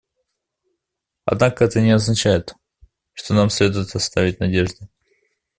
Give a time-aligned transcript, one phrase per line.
[1.25, 2.55] Однако это не означает,
[3.13, 4.89] что нам следует оставить надежды.